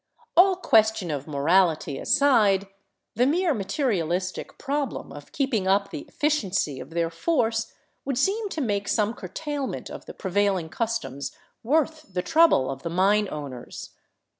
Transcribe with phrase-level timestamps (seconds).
[0.35, 2.67] All question of" morality" aside,
[3.13, 7.71] the mere materialistic problem of keep ing up the efficiency of their force
[8.03, 12.81] would seem to make some curtail ment of the prevailing customs worth the trouble of
[12.81, 13.91] the mine owners.